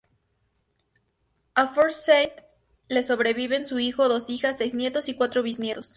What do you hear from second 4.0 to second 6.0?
dos hijas, seis nietos y cuatro bisnietos.